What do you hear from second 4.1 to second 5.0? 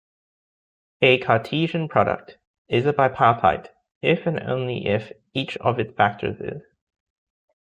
and only